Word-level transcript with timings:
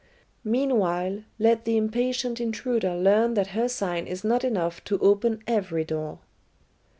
Meanwhile, 0.43 1.21
let 1.37 1.63
the 1.63 1.77
impatient 1.77 2.41
intruder 2.41 2.95
learn 2.95 3.35
that 3.35 3.49
her 3.53 3.69
sign 3.69 4.07
is 4.07 4.23
not 4.23 4.43
enough 4.43 4.83
to 4.85 4.97
open 4.97 5.43
every 5.45 5.85
door." 5.85 6.17